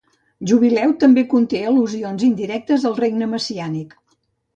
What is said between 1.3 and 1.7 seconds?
conté